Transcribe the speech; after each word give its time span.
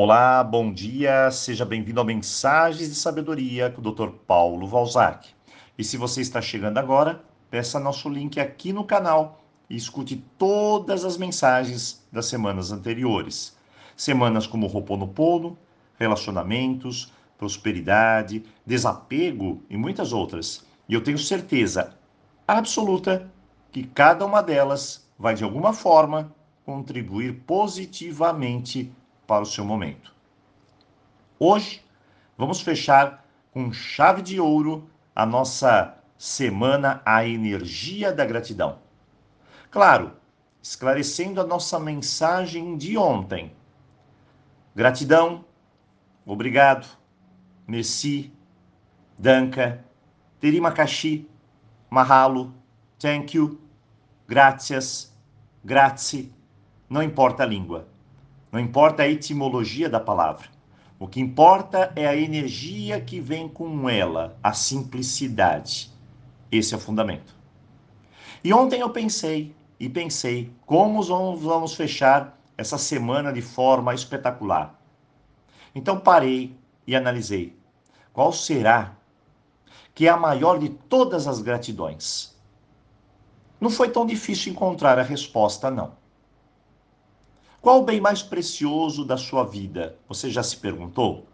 Olá, 0.00 0.44
bom 0.44 0.72
dia, 0.72 1.28
seja 1.28 1.64
bem-vindo 1.64 2.00
a 2.00 2.04
Mensagens 2.04 2.88
de 2.88 2.94
Sabedoria 2.94 3.68
com 3.68 3.80
o 3.80 3.92
Dr. 3.92 4.10
Paulo 4.28 4.64
Valzac. 4.64 5.28
E 5.76 5.82
se 5.82 5.96
você 5.96 6.20
está 6.20 6.40
chegando 6.40 6.78
agora, 6.78 7.20
peça 7.50 7.80
nosso 7.80 8.08
link 8.08 8.38
aqui 8.38 8.72
no 8.72 8.84
canal 8.84 9.42
e 9.68 9.74
escute 9.74 10.24
todas 10.38 11.04
as 11.04 11.16
mensagens 11.16 12.06
das 12.12 12.26
semanas 12.26 12.70
anteriores. 12.70 13.56
Semanas 13.96 14.46
como 14.46 14.68
Roponopono, 14.68 15.58
relacionamentos, 15.98 17.12
prosperidade, 17.36 18.44
desapego 18.64 19.64
e 19.68 19.76
muitas 19.76 20.12
outras. 20.12 20.64
E 20.88 20.94
eu 20.94 21.02
tenho 21.02 21.18
certeza 21.18 21.98
absoluta 22.46 23.28
que 23.72 23.82
cada 23.82 24.24
uma 24.24 24.44
delas 24.44 25.10
vai 25.18 25.34
de 25.34 25.42
alguma 25.42 25.72
forma 25.72 26.32
contribuir 26.64 27.42
positivamente 27.44 28.92
para 29.28 29.42
o 29.42 29.46
seu 29.46 29.62
momento. 29.62 30.14
Hoje, 31.38 31.84
vamos 32.36 32.62
fechar 32.62 33.24
com 33.52 33.70
chave 33.70 34.22
de 34.22 34.40
ouro 34.40 34.88
a 35.14 35.26
nossa 35.26 35.94
semana 36.16 37.02
A 37.04 37.26
Energia 37.26 38.10
da 38.10 38.24
Gratidão. 38.24 38.78
Claro, 39.70 40.12
esclarecendo 40.62 41.42
a 41.42 41.46
nossa 41.46 41.78
mensagem 41.78 42.78
de 42.78 42.96
ontem. 42.96 43.52
Gratidão, 44.74 45.44
obrigado, 46.24 46.88
merci, 47.66 48.32
danka, 49.18 49.84
terimakashi, 50.40 51.28
mahalo, 51.90 52.54
thank 52.98 53.36
you, 53.36 53.60
gracias, 54.26 55.14
grazie, 55.62 56.32
não 56.88 57.02
importa 57.02 57.42
a 57.42 57.46
língua. 57.46 57.97
Não 58.50 58.58
importa 58.58 59.02
a 59.02 59.08
etimologia 59.08 59.88
da 59.88 60.00
palavra. 60.00 60.48
O 60.98 61.06
que 61.06 61.20
importa 61.20 61.92
é 61.94 62.06
a 62.08 62.16
energia 62.16 63.00
que 63.00 63.20
vem 63.20 63.48
com 63.48 63.88
ela, 63.88 64.36
a 64.42 64.52
simplicidade. 64.52 65.92
Esse 66.50 66.74
é 66.74 66.76
o 66.76 66.80
fundamento. 66.80 67.36
E 68.42 68.52
ontem 68.52 68.80
eu 68.80 68.90
pensei 68.90 69.54
e 69.78 69.88
pensei 69.88 70.52
como 70.66 71.02
vamos 71.36 71.74
fechar 71.74 72.38
essa 72.56 72.78
semana 72.78 73.32
de 73.32 73.42
forma 73.42 73.94
espetacular. 73.94 74.80
Então 75.74 76.00
parei 76.00 76.56
e 76.86 76.96
analisei 76.96 77.56
qual 78.12 78.32
será 78.32 78.96
que 79.94 80.06
é 80.06 80.10
a 80.10 80.16
maior 80.16 80.58
de 80.58 80.68
todas 80.68 81.26
as 81.26 81.40
gratidões. 81.40 82.36
Não 83.60 83.68
foi 83.68 83.90
tão 83.90 84.06
difícil 84.06 84.52
encontrar 84.52 84.98
a 84.98 85.02
resposta, 85.02 85.70
não. 85.70 85.97
Qual 87.68 87.80
o 87.80 87.84
bem 87.84 88.00
mais 88.00 88.22
precioso 88.22 89.04
da 89.04 89.18
sua 89.18 89.44
vida? 89.44 89.94
Você 90.08 90.30
já 90.30 90.42
se 90.42 90.56
perguntou? 90.56 91.26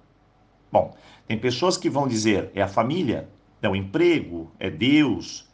Bom, 0.72 0.92
tem 1.28 1.38
pessoas 1.38 1.77
que 1.77 1.88
vão 1.88 2.08
dizer 2.08 2.50
é 2.56 2.60
a 2.60 2.66
família, 2.66 3.28
é 3.62 3.68
o 3.68 3.77
emprego, 3.77 4.50
é 4.58 4.68
Deus, 4.68 5.48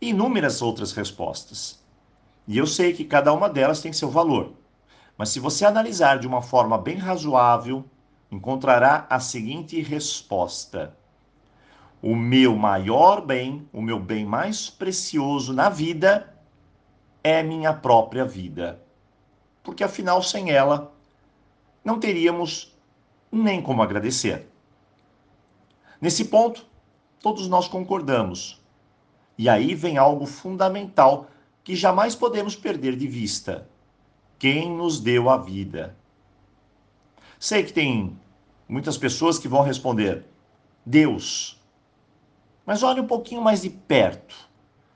e 0.00 0.08
inúmeras 0.08 0.62
outras 0.62 0.92
respostas. 0.92 1.84
E 2.48 2.56
eu 2.56 2.66
sei 2.66 2.94
que 2.94 3.04
cada 3.04 3.30
uma 3.34 3.46
delas 3.46 3.82
tem 3.82 3.92
seu 3.92 4.08
valor. 4.08 4.54
Mas 5.18 5.28
se 5.28 5.38
você 5.38 5.66
analisar 5.66 6.18
de 6.18 6.26
uma 6.26 6.40
forma 6.40 6.78
bem 6.78 6.96
razoável, 6.96 7.84
encontrará 8.32 9.06
a 9.10 9.20
seguinte 9.20 9.82
resposta: 9.82 10.96
O 12.00 12.16
meu 12.16 12.56
maior 12.56 13.20
bem, 13.20 13.68
o 13.70 13.82
meu 13.82 14.00
bem 14.00 14.24
mais 14.24 14.70
precioso 14.70 15.52
na 15.52 15.68
vida 15.68 16.34
é 17.22 17.42
minha 17.42 17.74
própria 17.74 18.24
vida 18.24 18.80
porque 19.62 19.84
afinal, 19.84 20.22
sem 20.22 20.50
ela, 20.50 20.92
não 21.84 21.98
teríamos 21.98 22.74
nem 23.30 23.62
como 23.62 23.82
agradecer. 23.82 24.48
Nesse 26.00 26.24
ponto, 26.24 26.66
todos 27.20 27.48
nós 27.48 27.68
concordamos. 27.68 28.60
E 29.36 29.48
aí 29.48 29.74
vem 29.74 29.98
algo 29.98 30.26
fundamental 30.26 31.28
que 31.62 31.76
jamais 31.76 32.14
podemos 32.14 32.56
perder 32.56 32.96
de 32.96 33.06
vista: 33.06 33.68
quem 34.38 34.70
nos 34.74 35.00
deu 35.00 35.28
a 35.28 35.36
vida. 35.36 35.96
Sei 37.38 37.62
que 37.62 37.72
tem 37.72 38.18
muitas 38.68 38.98
pessoas 38.98 39.38
que 39.38 39.48
vão 39.48 39.62
responder: 39.62 40.24
Deus. 40.84 41.60
Mas 42.64 42.82
olhe 42.82 43.00
um 43.00 43.06
pouquinho 43.06 43.42
mais 43.42 43.62
de 43.62 43.70
perto. 43.70 44.48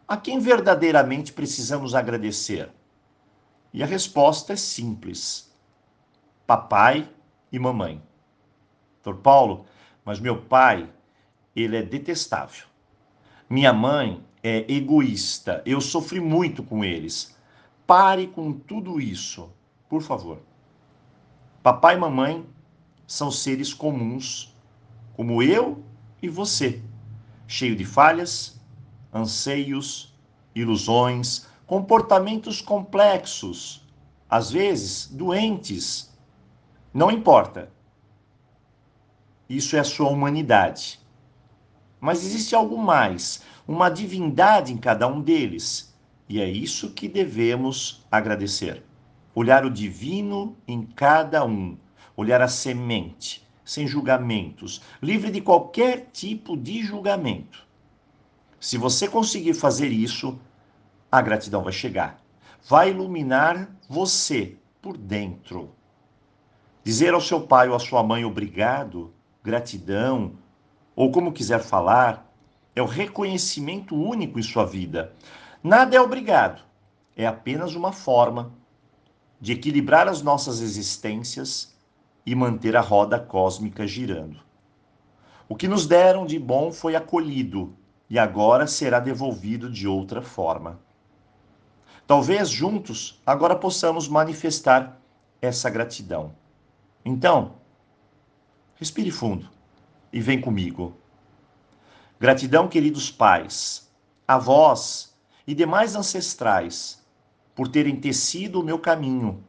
A 0.06 0.16
quem 0.16 0.38
verdadeiramente 0.38 1.32
precisamos 1.32 1.94
agradecer? 1.94 2.70
E 3.74 3.82
a 3.82 3.86
resposta 3.86 4.52
é 4.52 4.56
simples: 4.56 5.52
papai 6.46 7.10
e 7.50 7.58
mamãe. 7.58 8.00
Doutor 9.02 9.20
Paulo, 9.20 9.66
mas 10.04 10.20
meu 10.20 10.40
pai, 10.42 10.88
ele 11.56 11.76
é 11.76 11.82
detestável. 11.82 12.66
Minha 13.50 13.72
mãe 13.72 14.24
é 14.44 14.64
egoísta. 14.72 15.60
Eu 15.66 15.80
sofri 15.80 16.20
muito 16.20 16.62
com 16.62 16.84
eles. 16.84 17.36
Pare 17.84 18.28
com 18.28 18.52
tudo 18.52 19.00
isso, 19.00 19.52
por 19.88 20.00
favor. 20.02 20.38
Papai 21.60 21.96
e 21.96 21.98
mamãe 21.98 22.46
são 23.06 23.30
seres 23.30 23.74
comuns, 23.74 24.54
como 25.14 25.42
eu 25.42 25.82
e 26.22 26.28
você, 26.28 26.80
cheio 27.46 27.74
de 27.74 27.84
falhas, 27.84 28.60
anseios, 29.12 30.14
ilusões, 30.54 31.46
comportamentos 31.66 32.60
complexos, 32.60 33.86
às 34.28 34.50
vezes 34.50 35.06
doentes. 35.06 36.12
Não 36.92 37.10
importa. 37.10 37.70
Isso 39.48 39.76
é 39.76 39.80
a 39.80 39.84
sua 39.84 40.08
humanidade. 40.08 41.00
Mas 42.00 42.24
existe 42.24 42.54
algo 42.54 42.76
mais, 42.76 43.42
uma 43.66 43.88
divindade 43.88 44.72
em 44.72 44.76
cada 44.76 45.06
um 45.06 45.20
deles. 45.20 45.94
E 46.28 46.40
é 46.40 46.48
isso 46.48 46.90
que 46.92 47.08
devemos 47.08 48.04
agradecer. 48.10 48.82
Olhar 49.34 49.64
o 49.64 49.70
divino 49.70 50.56
em 50.66 50.82
cada 50.82 51.44
um, 51.44 51.76
olhar 52.16 52.40
a 52.40 52.48
semente, 52.48 53.46
sem 53.64 53.86
julgamentos, 53.86 54.80
livre 55.02 55.30
de 55.30 55.40
qualquer 55.40 56.08
tipo 56.12 56.56
de 56.56 56.82
julgamento. 56.82 57.64
Se 58.60 58.78
você 58.78 59.08
conseguir 59.08 59.54
fazer 59.54 59.88
isso, 59.88 60.38
a 61.18 61.22
gratidão 61.22 61.62
vai 61.62 61.72
chegar. 61.72 62.20
Vai 62.68 62.90
iluminar 62.90 63.68
você 63.88 64.56
por 64.82 64.96
dentro. 64.96 65.70
Dizer 66.82 67.14
ao 67.14 67.20
seu 67.20 67.40
pai 67.42 67.68
ou 67.68 67.76
à 67.76 67.78
sua 67.78 68.02
mãe 68.02 68.24
obrigado, 68.24 69.14
gratidão, 69.40 70.32
ou 70.96 71.12
como 71.12 71.32
quiser 71.32 71.60
falar, 71.60 72.28
é 72.74 72.82
o 72.82 72.86
reconhecimento 72.86 73.94
único 73.94 74.40
em 74.40 74.42
sua 74.42 74.64
vida. 74.64 75.14
Nada 75.62 75.94
é 75.94 76.00
obrigado, 76.00 76.62
é 77.16 77.24
apenas 77.26 77.76
uma 77.76 77.92
forma 77.92 78.52
de 79.40 79.52
equilibrar 79.52 80.08
as 80.08 80.20
nossas 80.20 80.60
existências 80.60 81.76
e 82.26 82.34
manter 82.34 82.76
a 82.76 82.80
roda 82.80 83.20
cósmica 83.20 83.86
girando. 83.86 84.40
O 85.48 85.54
que 85.54 85.68
nos 85.68 85.86
deram 85.86 86.26
de 86.26 86.40
bom 86.40 86.72
foi 86.72 86.96
acolhido 86.96 87.72
e 88.10 88.18
agora 88.18 88.66
será 88.66 88.98
devolvido 88.98 89.70
de 89.70 89.86
outra 89.86 90.20
forma. 90.20 90.80
Talvez 92.06 92.50
juntos 92.50 93.20
agora 93.24 93.56
possamos 93.56 94.08
manifestar 94.08 95.00
essa 95.40 95.70
gratidão. 95.70 96.34
Então, 97.04 97.54
respire 98.76 99.10
fundo 99.10 99.48
e 100.12 100.20
vem 100.20 100.40
comigo. 100.40 100.94
Gratidão, 102.20 102.68
queridos 102.68 103.10
pais, 103.10 103.90
avós 104.28 105.14
e 105.46 105.54
demais 105.54 105.94
ancestrais, 105.94 107.02
por 107.54 107.68
terem 107.68 107.96
tecido 107.96 108.60
o 108.60 108.64
meu 108.64 108.78
caminho. 108.78 109.42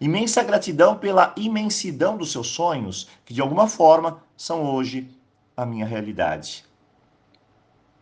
Imensa 0.00 0.42
gratidão 0.42 0.98
pela 0.98 1.34
imensidão 1.36 2.16
dos 2.16 2.32
seus 2.32 2.48
sonhos, 2.48 3.08
que 3.24 3.34
de 3.34 3.40
alguma 3.40 3.68
forma 3.68 4.22
são 4.36 4.64
hoje 4.64 5.10
a 5.56 5.64
minha 5.64 5.86
realidade. 5.86 6.64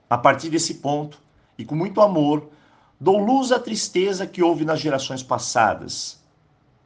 A 0.09 0.17
partir 0.17 0.50
desse 0.50 0.75
ponto, 0.75 1.21
e 1.59 1.65
com 1.65 1.75
muito 1.75 2.00
amor, 2.00 2.50
Dou 3.02 3.17
luz 3.17 3.50
à 3.50 3.58
tristeza 3.58 4.26
que 4.26 4.43
houve 4.43 4.62
nas 4.62 4.79
gerações 4.79 5.23
passadas. 5.23 6.23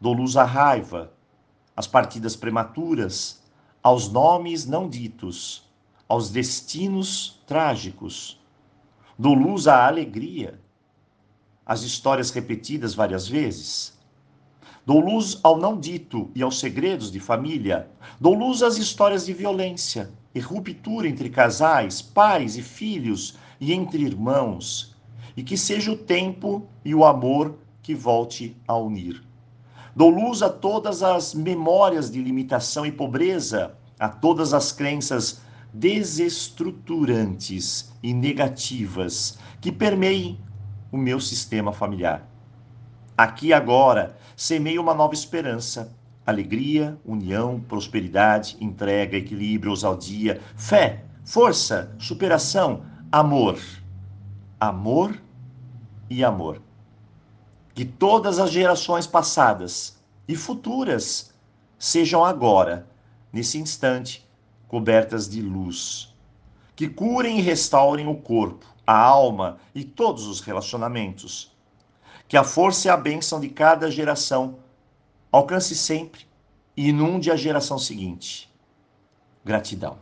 Dou 0.00 0.12
luz 0.12 0.36
à 0.36 0.44
raiva, 0.44 1.12
às 1.74 1.88
partidas 1.88 2.36
prematuras, 2.36 3.42
aos 3.82 4.08
nomes 4.08 4.64
não 4.64 4.88
ditos, 4.88 5.68
aos 6.08 6.30
destinos 6.30 7.42
trágicos. 7.48 8.40
Dou 9.18 9.34
luz 9.34 9.66
à 9.66 9.88
alegria, 9.88 10.60
às 11.66 11.82
histórias 11.82 12.30
repetidas 12.30 12.94
várias 12.94 13.26
vezes. 13.26 13.98
Dou 14.86 15.00
luz 15.00 15.40
ao 15.42 15.56
não 15.56 15.76
dito 15.76 16.30
e 16.32 16.44
aos 16.44 16.60
segredos 16.60 17.10
de 17.10 17.18
família. 17.18 17.90
Dou 18.20 18.34
luz 18.34 18.62
às 18.62 18.76
histórias 18.76 19.26
de 19.26 19.32
violência 19.32 20.12
e 20.32 20.38
ruptura 20.38 21.08
entre 21.08 21.28
casais, 21.28 22.00
pais 22.00 22.56
e 22.56 22.62
filhos 22.62 23.36
e 23.58 23.72
entre 23.72 24.04
irmãos 24.04 24.93
e 25.36 25.42
que 25.42 25.56
seja 25.56 25.90
o 25.90 25.96
tempo 25.96 26.68
e 26.84 26.94
o 26.94 27.04
amor 27.04 27.56
que 27.82 27.94
volte 27.94 28.56
a 28.66 28.76
unir. 28.76 29.22
Dou 29.94 30.10
luz 30.10 30.42
a 30.42 30.48
todas 30.48 31.02
as 31.02 31.34
memórias 31.34 32.10
de 32.10 32.20
limitação 32.20 32.84
e 32.84 32.92
pobreza, 32.92 33.76
a 33.98 34.08
todas 34.08 34.52
as 34.52 34.72
crenças 34.72 35.40
desestruturantes 35.72 37.92
e 38.02 38.12
negativas 38.12 39.38
que 39.60 39.70
permeiem 39.70 40.40
o 40.90 40.96
meu 40.96 41.20
sistema 41.20 41.72
familiar. 41.72 42.28
Aqui 43.16 43.52
agora, 43.52 44.16
semeio 44.36 44.82
uma 44.82 44.94
nova 44.94 45.14
esperança, 45.14 45.94
alegria, 46.26 46.98
união, 47.04 47.60
prosperidade, 47.60 48.56
entrega, 48.60 49.16
equilíbrio, 49.16 49.70
ousadia, 49.70 50.40
fé, 50.56 51.04
força, 51.24 51.94
superação, 51.98 52.82
amor. 53.12 53.58
Amor 54.58 55.16
e 56.08 56.24
amor. 56.24 56.60
Que 57.74 57.84
todas 57.84 58.38
as 58.38 58.50
gerações 58.50 59.06
passadas 59.06 59.98
e 60.28 60.36
futuras 60.36 61.32
sejam 61.78 62.24
agora, 62.24 62.86
nesse 63.32 63.58
instante, 63.58 64.26
cobertas 64.68 65.28
de 65.28 65.42
luz. 65.42 66.14
Que 66.76 66.88
curem 66.88 67.38
e 67.38 67.42
restaurem 67.42 68.06
o 68.06 68.16
corpo, 68.16 68.66
a 68.86 68.96
alma 68.96 69.58
e 69.74 69.84
todos 69.84 70.26
os 70.26 70.40
relacionamentos. 70.40 71.52
Que 72.28 72.36
a 72.36 72.44
força 72.44 72.88
e 72.88 72.90
a 72.90 72.96
bênção 72.96 73.40
de 73.40 73.48
cada 73.48 73.90
geração 73.90 74.58
alcance 75.30 75.74
sempre 75.74 76.26
e 76.76 76.88
inunde 76.88 77.30
a 77.30 77.36
geração 77.36 77.78
seguinte. 77.78 78.52
Gratidão. 79.44 79.98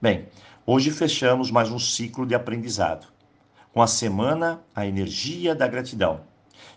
Bem, 0.00 0.28
hoje 0.66 0.90
fechamos 0.90 1.50
mais 1.50 1.70
um 1.70 1.78
ciclo 1.78 2.26
de 2.26 2.34
aprendizado 2.34 3.06
com 3.72 3.82
a 3.82 3.86
semana 3.86 4.62
A 4.74 4.86
Energia 4.86 5.54
da 5.54 5.66
Gratidão. 5.66 6.20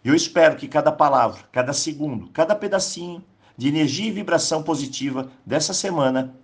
Eu 0.03 0.13
espero 0.13 0.55
que 0.55 0.67
cada 0.67 0.91
palavra, 0.91 1.43
cada 1.51 1.73
segundo, 1.73 2.29
cada 2.29 2.55
pedacinho 2.55 3.23
de 3.57 3.67
energia 3.67 4.07
e 4.07 4.11
vibração 4.11 4.63
positiva 4.63 5.29
dessa 5.45 5.73
semana 5.73 6.35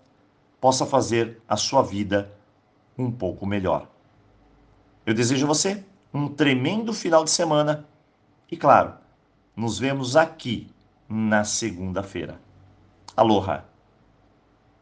possa 0.59 0.85
fazer 0.85 1.41
a 1.47 1.55
sua 1.55 1.81
vida 1.81 2.31
um 2.97 3.11
pouco 3.11 3.45
melhor. 3.45 3.87
Eu 5.05 5.13
desejo 5.13 5.45
a 5.45 5.47
você 5.47 5.83
um 6.13 6.27
tremendo 6.27 6.93
final 6.93 7.23
de 7.23 7.31
semana 7.31 7.85
e, 8.51 8.57
claro, 8.57 8.93
nos 9.55 9.79
vemos 9.79 10.15
aqui 10.15 10.67
na 11.07 11.43
segunda-feira. 11.43 12.39
Aloha! 13.15 13.68